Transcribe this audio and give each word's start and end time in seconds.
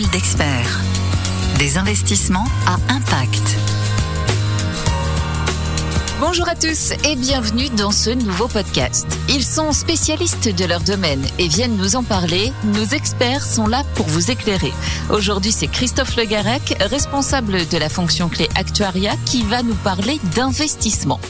Parole 0.00 0.12
d'expert. 0.12 0.80
Des 1.58 1.76
investissements 1.76 2.46
à 2.66 2.74
impact. 2.92 3.56
Bonjour 6.20 6.48
à 6.48 6.54
tous 6.54 6.92
et 7.04 7.16
bienvenue 7.16 7.68
dans 7.76 7.90
ce 7.90 8.10
nouveau 8.10 8.48
podcast. 8.48 9.06
Ils 9.28 9.42
sont 9.42 9.72
spécialistes 9.72 10.48
de 10.48 10.64
leur 10.64 10.80
domaine 10.80 11.22
et 11.38 11.48
viennent 11.48 11.76
nous 11.76 11.96
en 11.96 12.02
parler. 12.02 12.52
Nos 12.64 12.84
experts 12.84 13.44
sont 13.44 13.66
là 13.66 13.82
pour 13.94 14.06
vous 14.06 14.30
éclairer. 14.30 14.72
Aujourd'hui, 15.10 15.52
c'est 15.52 15.68
Christophe 15.68 16.16
Le 16.16 16.24
Garec, 16.24 16.76
responsable 16.80 17.68
de 17.68 17.78
la 17.78 17.88
fonction 17.88 18.28
clé 18.28 18.48
Actuaria, 18.54 19.12
qui 19.26 19.42
va 19.42 19.62
nous 19.62 19.76
parler 19.76 20.18
d'investissement. 20.34 21.20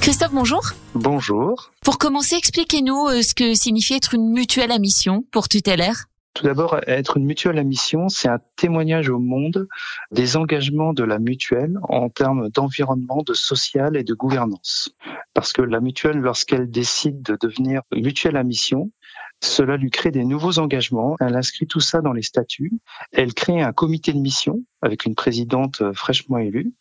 Christophe, 0.00 0.32
bonjour. 0.32 0.72
Bonjour. 0.94 1.70
Pour 1.82 1.98
commencer, 1.98 2.36
expliquez-nous 2.36 3.08
euh, 3.08 3.22
ce 3.22 3.34
que 3.34 3.54
signifie 3.54 3.94
être 3.94 4.14
une 4.14 4.30
mutuelle 4.30 4.72
à 4.72 4.78
mission 4.78 5.24
pour 5.30 5.48
tutélaire. 5.48 6.06
Tout 6.36 6.44
d'abord, 6.44 6.78
être 6.86 7.16
une 7.16 7.24
mutuelle 7.24 7.58
à 7.58 7.64
mission, 7.64 8.10
c'est 8.10 8.28
un 8.28 8.40
témoignage 8.56 9.08
au 9.08 9.18
monde 9.18 9.66
des 10.10 10.36
engagements 10.36 10.92
de 10.92 11.02
la 11.02 11.18
mutuelle 11.18 11.78
en 11.84 12.10
termes 12.10 12.50
d'environnement, 12.50 13.22
de 13.26 13.32
social 13.32 13.96
et 13.96 14.04
de 14.04 14.12
gouvernance. 14.12 14.94
Parce 15.32 15.54
que 15.54 15.62
la 15.62 15.80
mutuelle, 15.80 16.18
lorsqu'elle 16.18 16.70
décide 16.70 17.22
de 17.22 17.38
devenir 17.40 17.80
mutuelle 17.90 18.36
à 18.36 18.42
mission, 18.42 18.90
cela 19.42 19.78
lui 19.78 19.90
crée 19.90 20.10
des 20.10 20.26
nouveaux 20.26 20.58
engagements. 20.58 21.16
Elle 21.20 21.36
inscrit 21.36 21.66
tout 21.66 21.80
ça 21.80 22.02
dans 22.02 22.12
les 22.12 22.20
statuts. 22.20 22.80
Elle 23.12 23.32
crée 23.32 23.62
un 23.62 23.72
comité 23.72 24.12
de 24.12 24.18
mission 24.18 24.62
avec 24.82 25.06
une 25.06 25.14
présidente 25.14 25.90
fraîchement 25.94 26.36
élue 26.36 26.74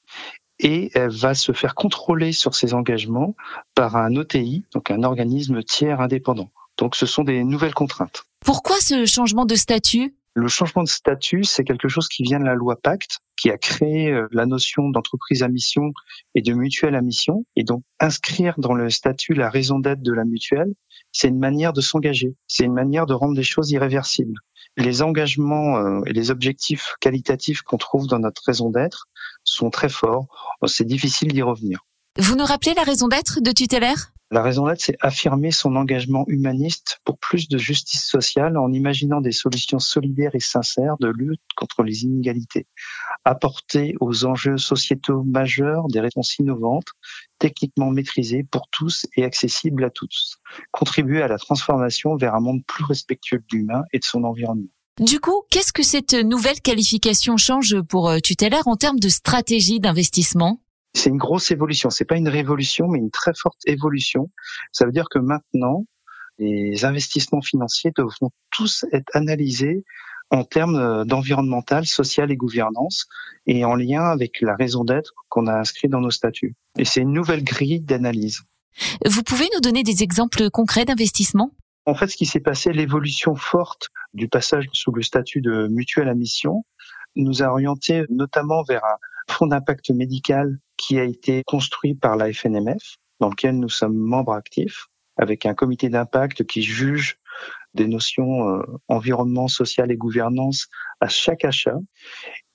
et 0.59 0.91
elle 0.95 1.11
va 1.11 1.33
se 1.33 1.53
faire 1.53 1.75
contrôler 1.75 2.33
sur 2.33 2.55
ses 2.55 2.73
engagements 2.73 3.37
par 3.73 3.95
un 3.95 4.17
OTI, 4.17 4.65
donc 4.73 4.91
un 4.91 5.03
organisme 5.03 5.63
tiers 5.63 6.01
indépendant. 6.01 6.51
Donc 6.77 6.97
ce 6.97 7.05
sont 7.05 7.23
des 7.23 7.45
nouvelles 7.45 7.73
contraintes. 7.73 8.25
Pourquoi 8.45 8.79
ce 8.79 9.07
changement 9.07 9.45
de 9.45 9.55
statut? 9.55 10.15
Le 10.35 10.47
changement 10.47 10.83
de 10.83 10.87
statut, 10.87 11.43
c'est 11.43 11.63
quelque 11.63 11.87
chose 11.87 12.07
qui 12.07 12.21
vient 12.21 12.39
de 12.39 12.45
la 12.45 12.53
loi 12.53 12.75
Pacte, 12.75 13.17
qui 13.35 13.49
a 13.49 13.57
créé 13.57 14.11
euh, 14.11 14.27
la 14.31 14.45
notion 14.45 14.89
d'entreprise 14.89 15.41
à 15.41 15.47
mission 15.47 15.93
et 16.35 16.43
de 16.43 16.53
mutuelle 16.53 16.93
à 16.93 17.01
mission. 17.01 17.45
Et 17.55 17.63
donc 17.63 17.81
inscrire 17.99 18.53
dans 18.59 18.75
le 18.75 18.91
statut 18.91 19.33
la 19.33 19.49
raison 19.49 19.79
d'être 19.79 20.03
de 20.03 20.13
la 20.13 20.25
mutuelle, 20.25 20.71
c'est 21.11 21.29
une 21.29 21.39
manière 21.39 21.73
de 21.73 21.81
s'engager, 21.81 22.35
c'est 22.47 22.65
une 22.65 22.73
manière 22.73 23.07
de 23.07 23.15
rendre 23.15 23.33
les 23.33 23.43
choses 23.43 23.71
irréversibles. 23.71 24.37
Les 24.77 25.01
engagements 25.01 25.77
euh, 25.77 26.01
et 26.05 26.13
les 26.13 26.29
objectifs 26.29 26.93
qualitatifs 27.01 27.63
qu'on 27.63 27.77
trouve 27.77 28.05
dans 28.05 28.19
notre 28.19 28.43
raison 28.45 28.69
d'être 28.69 29.07
sont 29.43 29.71
très 29.71 29.89
forts. 29.89 30.27
C'est 30.67 30.85
difficile 30.85 31.33
d'y 31.33 31.41
revenir. 31.41 31.79
Vous 32.19 32.35
nous 32.35 32.45
rappelez 32.45 32.75
la 32.75 32.83
raison 32.83 33.07
d'être 33.07 33.39
de 33.41 33.51
tutélaire 33.51 34.11
la 34.31 34.41
raison 34.41 34.65
d'être, 34.65 34.81
c'est 34.81 34.97
affirmer 35.01 35.51
son 35.51 35.75
engagement 35.75 36.25
humaniste 36.27 36.99
pour 37.05 37.19
plus 37.19 37.47
de 37.47 37.59
justice 37.59 38.05
sociale 38.05 38.57
en 38.57 38.71
imaginant 38.71 39.21
des 39.21 39.31
solutions 39.31 39.77
solidaires 39.77 40.33
et 40.33 40.39
sincères 40.39 40.97
de 40.99 41.07
lutte 41.07 41.41
contre 41.55 41.83
les 41.83 42.03
inégalités. 42.03 42.65
Apporter 43.23 43.93
aux 43.99 44.25
enjeux 44.25 44.57
sociétaux 44.57 45.23
majeurs 45.23 45.87
des 45.89 45.99
réponses 45.99 46.39
innovantes, 46.39 46.87
techniquement 47.37 47.91
maîtrisées 47.91 48.43
pour 48.43 48.67
tous 48.71 49.05
et 49.15 49.23
accessibles 49.23 49.83
à 49.83 49.91
tous. 49.91 50.37
Contribuer 50.71 51.21
à 51.21 51.27
la 51.27 51.37
transformation 51.37 52.15
vers 52.15 52.33
un 52.33 52.41
monde 52.41 52.65
plus 52.65 52.83
respectueux 52.83 53.37
de 53.37 53.57
l'humain 53.57 53.83
et 53.93 53.99
de 53.99 54.05
son 54.05 54.23
environnement. 54.23 54.69
Du 54.99 55.19
coup, 55.19 55.43
qu'est-ce 55.51 55.73
que 55.73 55.83
cette 55.83 56.13
nouvelle 56.13 56.61
qualification 56.61 57.37
change 57.37 57.81
pour 57.81 58.09
euh, 58.09 58.19
tutélaire 58.19 58.67
en 58.67 58.77
termes 58.77 58.99
de 58.99 59.09
stratégie 59.09 59.79
d'investissement? 59.79 60.61
C'est 60.95 61.09
une 61.09 61.17
grosse 61.17 61.51
évolution. 61.51 61.89
C'est 61.89 62.05
pas 62.05 62.17
une 62.17 62.29
révolution, 62.29 62.87
mais 62.87 62.99
une 62.99 63.11
très 63.11 63.33
forte 63.35 63.59
évolution. 63.65 64.31
Ça 64.71 64.85
veut 64.85 64.91
dire 64.91 65.07
que 65.09 65.19
maintenant, 65.19 65.85
les 66.39 66.85
investissements 66.85 67.41
financiers 67.41 67.91
devront 67.95 68.31
tous 68.51 68.85
être 68.91 69.09
analysés 69.13 69.83
en 70.31 70.43
termes 70.43 71.05
d'environnemental, 71.05 71.85
social 71.85 72.31
et 72.31 72.35
gouvernance, 72.35 73.05
et 73.45 73.63
en 73.63 73.75
lien 73.75 74.03
avec 74.03 74.41
la 74.41 74.55
raison 74.55 74.83
d'être 74.83 75.13
qu'on 75.29 75.47
a 75.47 75.53
inscrit 75.53 75.87
dans 75.87 76.01
nos 76.01 76.09
statuts. 76.09 76.55
Et 76.77 76.85
c'est 76.85 77.01
une 77.01 77.13
nouvelle 77.13 77.43
grille 77.43 77.81
d'analyse. 77.81 78.41
Vous 79.05 79.23
pouvez 79.23 79.47
nous 79.53 79.61
donner 79.61 79.83
des 79.83 80.03
exemples 80.03 80.49
concrets 80.49 80.85
d'investissement? 80.85 81.51
En 81.85 81.93
fait, 81.93 82.07
ce 82.07 82.17
qui 82.17 82.25
s'est 82.25 82.39
passé, 82.39 82.73
l'évolution 82.73 83.35
forte 83.35 83.89
du 84.13 84.27
passage 84.27 84.65
sous 84.73 84.91
le 84.91 85.03
statut 85.03 85.41
de 85.41 85.67
mutuelle 85.67 86.09
à 86.09 86.15
mission, 86.15 86.65
nous 87.15 87.43
a 87.43 87.47
orienté 87.47 88.05
notamment 88.09 88.63
vers 88.63 88.83
un 88.83 88.97
fonds 89.33 89.47
d'impact 89.47 89.91
médical 89.91 90.57
qui 90.77 90.99
a 90.99 91.03
été 91.03 91.43
construit 91.45 91.95
par 91.95 92.15
la 92.15 92.31
FNMF, 92.31 92.97
dans 93.19 93.29
lequel 93.29 93.59
nous 93.59 93.69
sommes 93.69 93.97
membres 93.97 94.33
actifs, 94.33 94.87
avec 95.17 95.45
un 95.45 95.53
comité 95.53 95.89
d'impact 95.89 96.45
qui 96.45 96.61
juge 96.61 97.17
des 97.73 97.87
notions 97.87 98.49
euh, 98.49 98.63
environnement, 98.87 99.47
social 99.47 99.91
et 99.91 99.97
gouvernance 99.97 100.67
à 101.01 101.07
chaque 101.07 101.45
achat. 101.45 101.77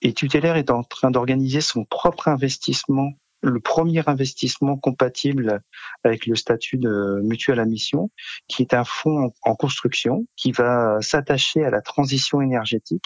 Et 0.03 0.15
Tutélaire 0.15 0.57
est 0.57 0.71
en 0.71 0.83
train 0.83 1.11
d'organiser 1.11 1.61
son 1.61 1.85
propre 1.85 2.29
investissement, 2.29 3.13
le 3.43 3.61
premier 3.61 4.03
investissement 4.07 4.77
compatible 4.77 5.61
avec 6.05 6.27
le 6.27 6.37
statut 6.37 6.79
de 6.79 7.21
mutuelle 7.23 7.61
à 7.61 7.67
mission, 7.67 8.11
qui 8.49 8.63
est 8.63 8.75
un 8.75 8.85
fonds 8.85 9.33
en 9.43 9.55
construction 9.55 10.27
qui 10.37 10.53
va 10.53 11.01
s'attacher 11.01 11.65
à 11.65 11.71
la 11.71 11.83
transition 11.83 12.41
énergétique 12.41 13.05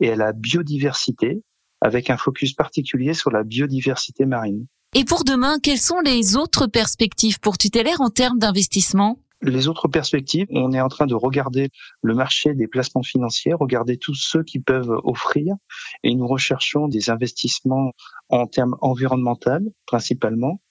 et 0.00 0.12
à 0.12 0.16
la 0.16 0.32
biodiversité 0.32 1.42
avec 1.80 2.10
un 2.10 2.16
focus 2.16 2.52
particulier 2.52 3.14
sur 3.14 3.30
la 3.30 3.42
biodiversité 3.42 4.26
marine. 4.26 4.66
Et 4.94 5.04
pour 5.04 5.24
demain, 5.24 5.58
quelles 5.62 5.78
sont 5.78 6.00
les 6.00 6.36
autres 6.36 6.66
perspectives 6.66 7.38
pour 7.40 7.58
tutélaire 7.58 8.00
en 8.00 8.10
termes 8.10 8.38
d'investissement? 8.38 9.18
Les 9.42 9.68
autres 9.68 9.86
perspectives, 9.88 10.46
on 10.50 10.72
est 10.72 10.80
en 10.80 10.88
train 10.88 11.06
de 11.06 11.14
regarder 11.14 11.68
le 12.02 12.14
marché 12.14 12.54
des 12.54 12.66
placements 12.66 13.02
financiers, 13.02 13.52
regarder 13.52 13.98
tous 13.98 14.14
ceux 14.14 14.42
qui 14.42 14.60
peuvent 14.60 14.98
offrir, 15.04 15.54
et 16.02 16.14
nous 16.14 16.26
recherchons 16.26 16.88
des 16.88 17.10
investissements 17.10 17.92
en 18.30 18.46
termes 18.46 18.76
environnementaux 18.80 19.74
principalement. 19.84 20.62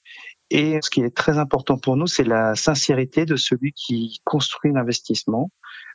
Et 0.49 0.79
ce 0.81 0.89
qui 0.89 1.01
est 1.01 1.15
très 1.15 1.37
important 1.37 1.77
pour 1.77 1.95
nous, 1.95 2.07
c'est 2.07 2.23
la 2.23 2.55
sincérité 2.55 3.25
de 3.25 3.35
celui 3.35 3.71
qui 3.73 4.19
construit 4.23 4.71
l'investissement 4.73 5.51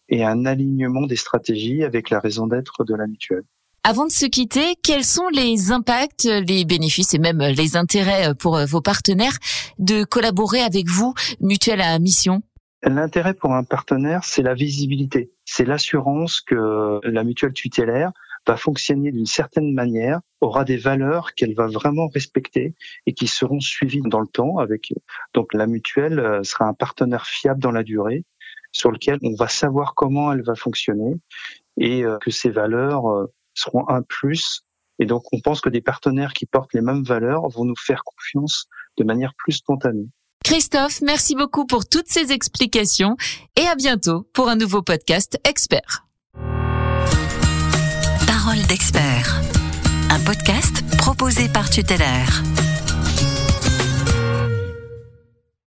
et 0.09 0.25
un 0.25 0.47
alignement 0.47 1.07
des 1.07 1.17
stratégies 1.17 1.83
avec 1.83 2.11
la 2.11 2.21
raison 2.21 2.47
d'être 2.47 2.85
de 2.85 2.95
la 2.95 3.07
mutuelle. 3.07 3.45
Avant 3.83 4.07
de 4.07 4.11
se 4.11 4.27
quitter, 4.27 4.75
quels 4.83 5.05
sont 5.05 5.29
les 5.33 5.73
impacts, 5.73 6.25
les 6.25 6.65
bénéfices 6.65 7.15
et 7.15 7.19
même 7.19 7.39
les 7.39 7.77
intérêts 7.77 8.35
pour 8.35 8.59
vos 8.67 8.81
partenaires 8.81 9.39
de 9.79 10.05
collaborer 10.05 10.61
avec 10.61 10.87
vous, 10.89 11.15
Mutuelle 11.41 11.81
à 11.81 11.99
Mission? 11.99 12.43
L'intérêt 12.83 13.35
pour 13.35 13.55
un 13.55 13.65
partenaire, 13.65 14.25
c'est 14.25 14.43
la 14.43 14.55
visibilité, 14.55 15.33
c'est 15.45 15.65
l'assurance 15.65 16.41
que 16.41 17.01
la 17.05 17.25
mutuelle 17.25 17.53
tutélaire 17.53 18.13
va 18.47 18.57
fonctionner 18.57 19.13
d'une 19.13 19.27
certaine 19.27 19.73
manière, 19.73 20.21
aura 20.41 20.65
des 20.65 20.77
valeurs 20.77 21.35
qu'elle 21.35 21.55
va 21.55 21.67
vraiment 21.67 22.09
respecter 22.09 22.75
et 23.07 23.13
qui 23.13 23.27
seront 23.27 23.61
suivies 23.61 24.03
dans 24.05 24.21
le 24.21 24.27
temps 24.27 24.59
avec 24.59 24.93
donc 25.35 25.53
la 25.53 25.67
mutuelle 25.67 26.19
euh, 26.19 26.43
sera 26.43 26.67
un 26.67 26.75
partenaire 26.75 27.27
fiable 27.27 27.61
dans 27.61 27.73
la 27.73 27.83
durée 27.83 28.25
sur 28.73 28.91
lequel 28.91 29.19
on 29.23 29.35
va 29.35 29.49
savoir 29.49 29.95
comment 29.95 30.33
elle 30.33 30.43
va 30.43 30.55
fonctionner 30.55 31.17
et 31.77 32.05
euh, 32.05 32.19
que 32.19 32.31
ces 32.31 32.51
valeurs 32.51 33.07
euh, 33.07 33.27
seront 33.61 33.89
un 33.89 34.03
plus. 34.03 34.63
Et 34.99 35.07
donc, 35.07 35.25
on 35.33 35.41
pense 35.41 35.61
que 35.61 35.69
des 35.69 35.81
partenaires 35.81 36.33
qui 36.33 36.47
portent 36.47 36.75
les 36.75 36.83
mêmes 36.83 37.05
valeurs 37.05 37.49
vont 37.49 37.65
nous 37.65 37.77
faire 37.77 38.03
confiance 38.05 38.67
de 38.99 39.05
manière 39.05 39.33
plus 39.37 39.53
spontanée. 39.53 40.09
Christophe, 40.45 41.01
merci 41.03 41.35
beaucoup 41.35 41.67
pour 41.67 41.87
toutes 41.87 42.09
ces 42.09 42.33
explications 42.33 43.17
et 43.57 43.67
à 43.67 43.75
bientôt 43.75 44.27
pour 44.33 44.49
un 44.49 44.57
nouveau 44.57 44.83
podcast 44.83 45.39
expert. 45.45 46.07
Parole 48.27 48.63
d'expert, 48.69 49.41
un 50.11 50.21
podcast 50.25 50.83
proposé 50.99 51.49
par 51.49 51.69
Tutélaire. 51.71 52.43